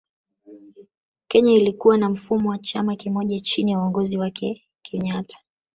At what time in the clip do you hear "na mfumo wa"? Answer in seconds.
1.97-2.57